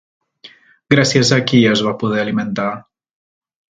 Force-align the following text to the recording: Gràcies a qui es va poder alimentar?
Gràcies 0.93 1.33
a 1.39 1.41
qui 1.53 1.61
es 1.75 1.87
va 1.91 1.97
poder 2.03 2.21
alimentar? 2.27 2.71